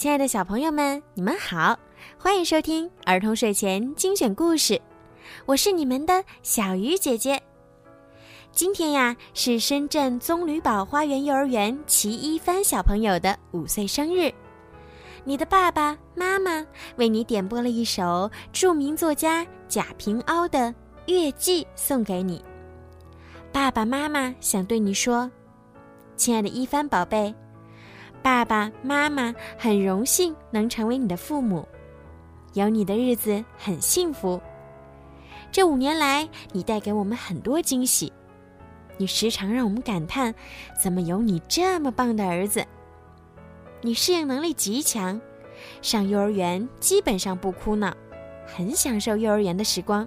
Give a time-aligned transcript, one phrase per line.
[0.00, 1.78] 亲爱的小朋友们，你们好，
[2.16, 4.80] 欢迎收听儿童睡前精选故事，
[5.44, 7.38] 我是你们的小鱼姐姐。
[8.50, 14.32] 今天呀，是深圳棕榈堡花园幼儿园齐一帆小朋友的五岁生日，
[15.22, 20.58] 你的爸爸妈妈为你点播了一首著名作家贾平凹的
[21.12, 22.42] 《月季》，送给你。
[23.52, 25.30] 爸爸妈妈想对你说，
[26.16, 27.34] 亲爱的一帆宝贝。
[28.22, 31.66] 爸爸妈妈很荣幸能成为你的父母，
[32.52, 34.40] 有你的日子很幸福。
[35.50, 38.12] 这五年来，你带给我们很多惊喜，
[38.98, 40.34] 你时常让我们感叹：
[40.80, 42.64] 怎么有你这么棒的儿子？
[43.80, 45.18] 你适应能力极强，
[45.80, 47.92] 上幼儿园基本上不哭闹，
[48.46, 50.06] 很享受幼儿园的时光。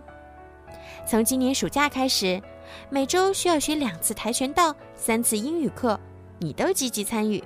[1.05, 2.41] 从今年暑假开始，
[2.91, 5.99] 每周需要学两次跆拳道、三次英语课，
[6.37, 7.43] 你都积极参与。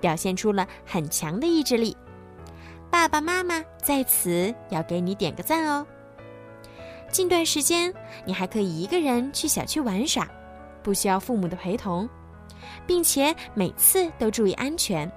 [0.00, 1.96] 表现出了很强的意志力，
[2.90, 5.86] 爸爸妈妈在此要给你点个赞哦。
[7.10, 7.92] 近段时间，
[8.24, 10.28] 你还可以一个人去小区玩耍，
[10.82, 12.08] 不需要父母的陪同，
[12.86, 15.10] 并且每次都注意安全，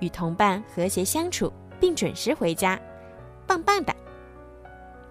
[0.00, 2.80] 与同伴和谐相处，并准时回家，
[3.46, 3.94] 棒棒的。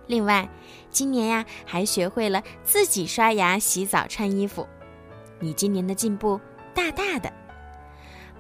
[0.06, 0.48] 另外，
[0.90, 4.68] 今年呀还学会了自己刷牙、洗澡、穿衣服，
[5.40, 6.38] 你今年的进步
[6.74, 7.32] 大大的。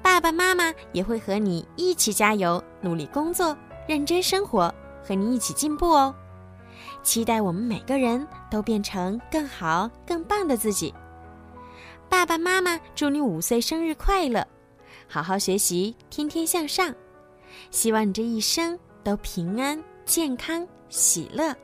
[0.04, 6.14] 爸爸妈妈也会和你一起加油，努力工作，认真生活，和你一起进步哦。
[7.02, 10.94] 期待我们每个人都变成更好、更棒的自己。
[12.10, 14.46] 爸爸妈妈祝你五岁生日快乐，
[15.08, 16.94] 好好学习，天天向上。
[17.72, 21.56] 希望你这一生都平安、健康、喜乐。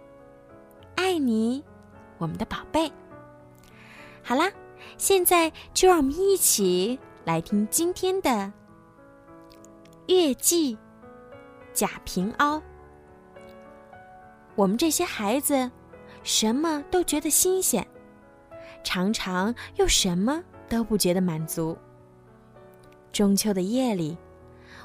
[0.95, 1.63] 爱你，
[2.17, 2.91] 我们的宝贝。
[4.23, 4.49] 好啦，
[4.97, 6.97] 现在就让我们一起。
[7.25, 8.30] 来听今天的
[10.07, 10.75] 《月季》，
[11.74, 12.62] 贾平凹。
[14.56, 15.69] 我们这些孩子，
[16.24, 17.85] 什么都觉得新鲜，
[18.84, 21.78] 常常又什么都不觉得满足。
[23.12, 24.18] 中秋的夜里，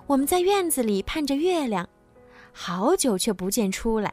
[0.06, 1.88] 我们在院子里盼着月亮，
[2.52, 4.12] 好久却不见出来，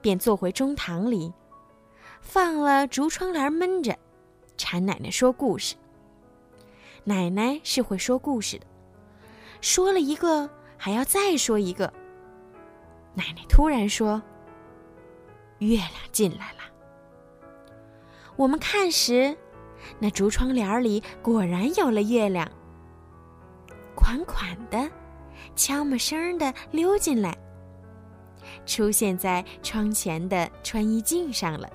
[0.00, 1.32] 便坐回中堂里，
[2.20, 3.98] 放了竹窗帘闷着，
[4.56, 5.74] 馋奶奶说故事。
[7.04, 8.66] 奶奶是会说故事的，
[9.60, 11.92] 说了一个还要再说一个。
[13.14, 14.22] 奶奶突然说
[15.58, 16.58] ：“月亮进来了。”
[18.36, 19.36] 我们看时，
[19.98, 22.50] 那竹窗帘里果然有了月亮，
[23.96, 24.88] 款款的，
[25.56, 27.36] 悄没声的溜进来，
[28.64, 31.68] 出现在窗前的穿衣镜上了。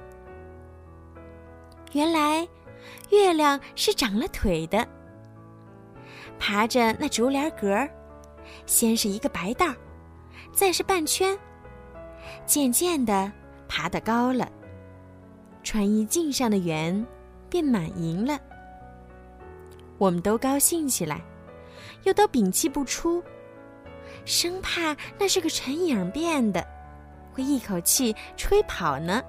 [1.91, 2.47] 原来，
[3.09, 4.87] 月亮是长了腿的。
[6.39, 7.89] 爬着那竹帘格儿，
[8.65, 9.75] 先是一个白道儿，
[10.53, 11.37] 再是半圈，
[12.45, 13.31] 渐渐的
[13.67, 14.49] 爬得高了。
[15.63, 17.05] 穿衣镜上的圆
[17.49, 18.39] 变满盈了，
[19.97, 21.21] 我们都高兴起来，
[22.03, 23.21] 又都屏气不出，
[24.23, 26.65] 生怕那是个尘影变的，
[27.33, 29.21] 会一口气吹跑呢。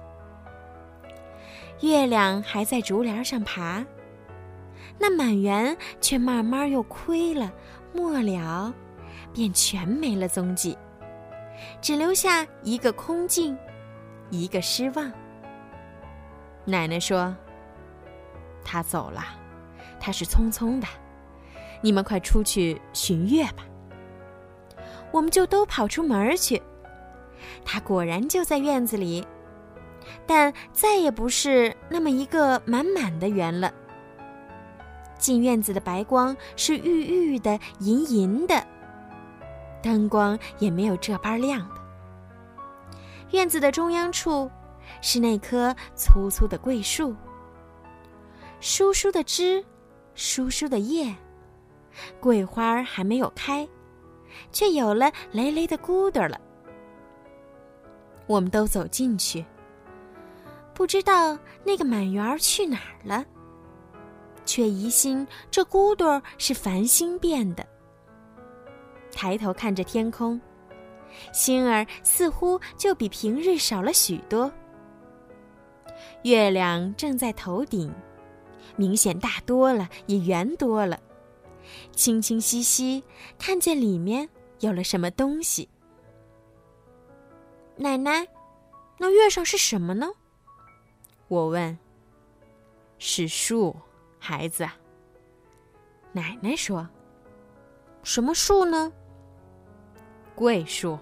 [1.81, 3.85] 月亮还在竹帘上爬。
[4.99, 7.51] 那满园却慢慢又亏了，
[7.93, 8.73] 末了，
[9.33, 10.77] 便全没了踪迹，
[11.81, 13.57] 只留下一个空镜，
[14.29, 15.11] 一个失望。
[16.65, 17.33] 奶奶说
[18.63, 19.23] ：“他走了，
[19.99, 20.87] 他是匆匆的，
[21.81, 23.65] 你们快出去寻月吧。”
[25.11, 26.61] 我们就都跑出门去，
[27.65, 29.25] 他果然就在院子里，
[30.27, 33.73] 但再也不是那么一个满满的圆了。
[35.19, 38.65] 进院子的白光是郁郁的、银银的，
[39.83, 41.75] 灯光也没有这般亮的。
[43.31, 44.49] 院子的中央处
[45.01, 47.15] 是那棵粗粗的桂树，
[48.59, 49.63] 疏疏的枝，
[50.15, 51.13] 疏疏的叶，
[52.19, 53.67] 桂花还没有开，
[54.51, 56.39] 却有了累累的骨朵了。
[58.25, 59.45] 我们都走进去，
[60.73, 63.25] 不知道那个满园去哪儿了。
[64.49, 67.63] 却疑心这骨朵是繁星变的。
[69.11, 70.41] 抬头看着天空，
[71.31, 74.51] 星儿似乎就比平日少了许多。
[76.23, 77.93] 月亮正在头顶，
[78.75, 80.99] 明显大多了，也圆多了。
[81.91, 83.03] 清清晰晰
[83.37, 84.27] 看见里面
[84.61, 85.69] 有了什么东西。
[87.75, 88.27] 奶奶，
[88.97, 90.09] 那月上是什么呢？
[91.27, 91.77] 我问。
[92.97, 93.75] 是树。
[94.19, 94.67] 孩子，
[96.11, 96.87] 奶奶说
[98.03, 98.91] ：“什么树呢？”
[100.35, 100.99] 桂树。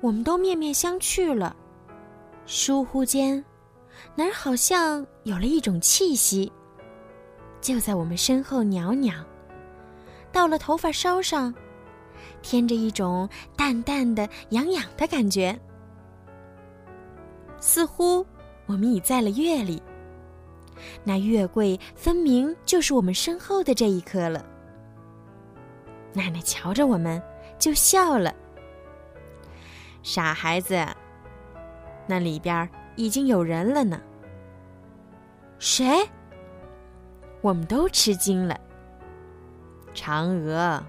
[0.00, 1.56] 我们都面面相觑了，
[2.44, 3.42] 疏忽间，
[4.14, 6.52] 哪儿好像有了一种气息，
[7.60, 9.24] 就在我们身后袅袅，
[10.32, 11.54] 到了头发梢上，
[12.42, 15.58] 添着一种淡淡的痒痒的感觉，
[17.60, 18.26] 似乎
[18.66, 19.82] 我们已在了月里。
[21.04, 24.44] 那月桂分明就是我们身后的这一棵了。
[26.12, 27.22] 奶奶瞧着我们，
[27.58, 28.34] 就笑了。
[30.02, 30.84] 傻孩子，
[32.06, 34.00] 那里边已经有人了呢。
[35.58, 36.08] 谁？
[37.40, 38.58] 我们都吃惊了。
[39.94, 40.82] 嫦娥。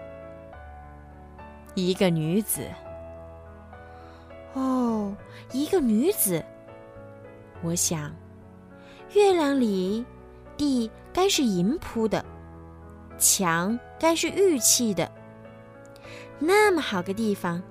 [1.74, 2.66] 一个女子。
[4.54, 5.16] 哦，
[5.52, 6.44] 一个女子。
[7.62, 8.10] 我想，
[9.12, 10.04] 月亮里，
[10.56, 12.24] 地该是银铺的，
[13.18, 15.10] 墙该是玉砌的。
[16.38, 17.62] 那么好个地方，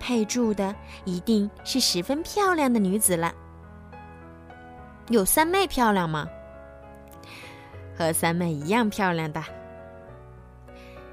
[0.00, 0.74] 配住的
[1.04, 3.34] 一定是十分漂亮的女子了。
[5.10, 6.26] 有三妹漂亮吗？
[7.96, 9.42] 和三妹一样漂亮的。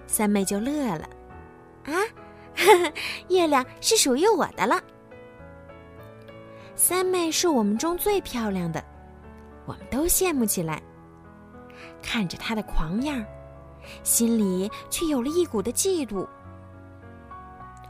[0.07, 1.07] 三妹就乐了，
[1.85, 1.93] 啊！
[3.29, 4.81] 月亮是属于我的了。
[6.75, 8.83] 三妹是我们中最漂亮的，
[9.65, 10.81] 我们都羡慕起来。
[12.01, 13.23] 看着她的狂样，
[14.03, 16.27] 心里却有了一股的嫉妒。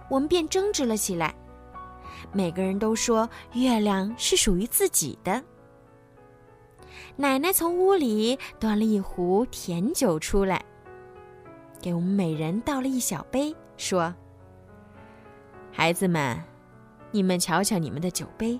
[0.09, 1.33] 我们便争执了起来，
[2.33, 5.41] 每个人都说月亮是属于自己的。
[7.15, 10.63] 奶奶从屋里端了一壶甜酒出来，
[11.81, 14.13] 给我们每人倒了一小杯，说。
[15.73, 16.37] 孩子们，
[17.11, 18.59] 你们瞧瞧你们的酒杯，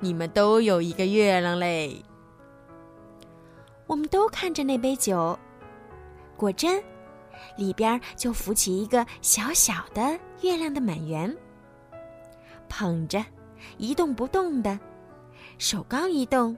[0.00, 2.04] 你们都有一个月亮嘞。
[3.86, 5.38] 我们都看着那杯酒，
[6.36, 6.82] 果真，
[7.56, 11.34] 里边就浮起一个小小的月亮的满圆。
[12.68, 13.24] 捧着，
[13.78, 14.78] 一动不动的，
[15.58, 16.56] 手刚一动，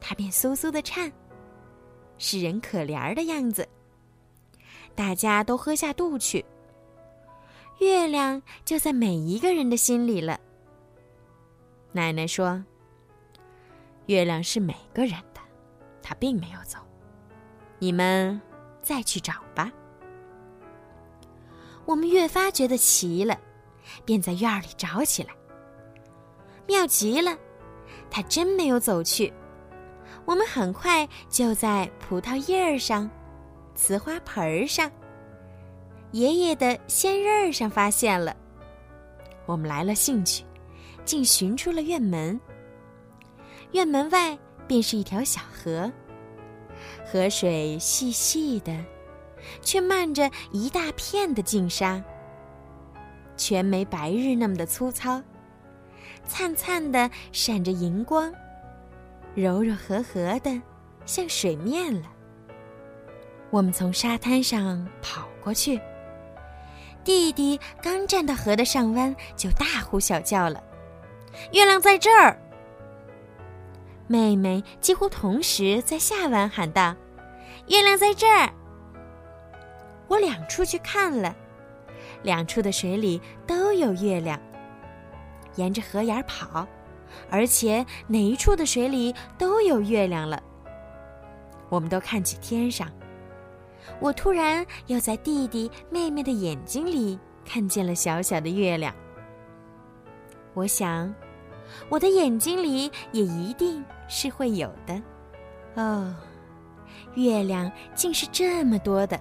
[0.00, 1.12] 它便酥酥的颤，
[2.16, 3.68] 使人可怜的样子。
[4.94, 6.42] 大家都喝下肚去。
[7.78, 10.40] 月亮就在每一个人的心里了。
[11.92, 12.64] 奶奶说
[14.06, 15.40] ：“月亮是每个人的，
[16.02, 16.78] 它并没有走。
[17.78, 18.40] 你们
[18.82, 19.70] 再去找吧。”
[21.84, 23.38] 我们越发觉得奇了，
[24.04, 25.34] 便在院里找起来。
[26.66, 27.38] 妙极了，
[28.10, 29.32] 它真没有走去。
[30.24, 33.08] 我们很快就在葡萄叶儿上、
[33.74, 34.90] 瓷花盆儿上。
[36.16, 38.34] 爷爷的仙刃上发现了，
[39.44, 40.46] 我们来了兴趣，
[41.04, 42.40] 竟寻出了院门。
[43.72, 45.92] 院门外便是一条小河，
[47.04, 48.74] 河水细细的，
[49.60, 52.02] 却漫着一大片的净沙，
[53.36, 55.20] 全没白日那么的粗糙，
[56.24, 58.32] 灿灿的闪着银光，
[59.34, 60.62] 柔柔和和的，
[61.04, 62.10] 像水面了。
[63.50, 65.78] 我们从沙滩上跑过去。
[67.06, 70.60] 弟弟刚站到河的上弯，就大呼小叫了
[71.54, 72.36] ：“月亮在这儿！”
[74.08, 76.96] 妹妹几乎同时在下弯喊道
[77.70, 78.52] ：“月亮在这儿！”
[80.08, 81.32] 我两处去看了，
[82.24, 84.36] 两处的水里都有月亮。
[85.54, 86.66] 沿着河沿跑，
[87.30, 90.42] 而且哪一处的水里都有月亮了。
[91.68, 92.88] 我们都看起天上。
[94.00, 98.94] 我突然又在弟弟妹妹的眼睛里看见了小小的月亮。
[100.54, 101.14] 我想，
[101.88, 105.02] 我的眼睛里也一定是会有的。
[105.74, 106.14] 哦，
[107.14, 109.20] 月亮竟是这么多的，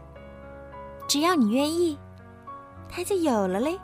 [1.08, 1.98] 只要你愿意，
[2.90, 3.78] 它就有了嘞。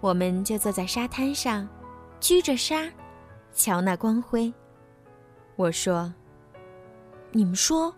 [0.00, 1.68] 我们就坐在沙滩上，
[2.20, 2.90] 掬着沙，
[3.52, 4.52] 瞧那光辉。
[5.54, 6.12] 我说
[7.30, 7.94] ：“你们说。”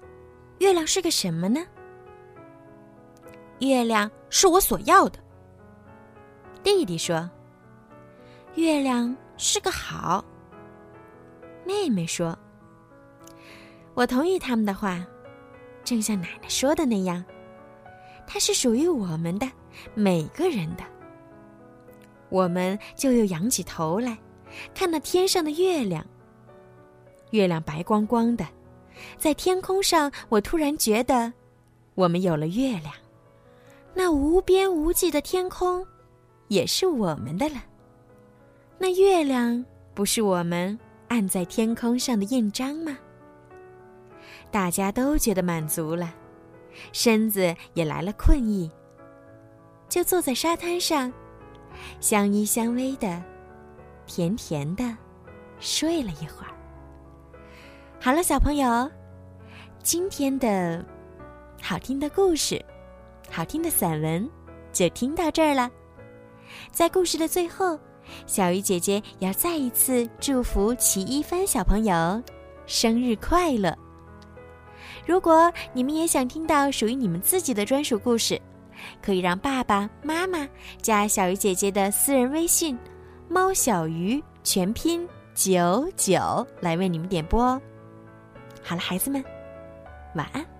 [0.58, 1.60] 月亮是个什么呢？
[3.60, 5.18] 月亮是我所要的。
[6.62, 7.28] 弟弟说
[8.56, 10.24] ：“月亮是个好。”
[11.66, 12.38] 妹妹说
[13.94, 15.04] ：“我同意他们的话，
[15.84, 17.24] 正像奶奶说的那样，
[18.26, 19.46] 它是属于我们的
[19.94, 20.84] 每个人的。”
[22.30, 24.18] 我们就又仰起头来，
[24.74, 26.04] 看那天上的月亮。
[27.30, 28.46] 月亮白光光的。
[29.18, 31.32] 在天空上，我突然觉得，
[31.94, 32.92] 我们有了月亮，
[33.94, 35.86] 那无边无际的天空，
[36.48, 37.56] 也是我们的了。
[38.78, 42.96] 那月亮不是我们按在天空上的印章吗？
[44.50, 46.14] 大家都觉得满足了，
[46.92, 48.70] 身子也来了困意，
[49.88, 51.12] 就坐在沙滩上，
[51.98, 53.22] 相依相偎的，
[54.06, 54.96] 甜甜的
[55.58, 56.53] 睡了一会儿。
[58.04, 58.90] 好了，小朋友，
[59.82, 60.84] 今天的
[61.62, 62.62] 好听的故事，
[63.30, 64.28] 好听的散文
[64.74, 65.70] 就听到这儿了。
[66.70, 67.80] 在故事的最后，
[68.26, 72.22] 小鱼姐姐要再一次祝福齐一帆小朋友
[72.66, 73.74] 生日快乐。
[75.06, 78.38] 如果你们也想听到属于你们自己的专属故事，
[79.00, 80.46] 可以让爸爸妈妈
[80.82, 82.78] 加小鱼姐姐的私人微信
[83.30, 87.58] “猫小鱼”全拼九九来为你们点播哦。
[88.64, 89.22] 好了，孩子们，
[90.14, 90.53] 晚安。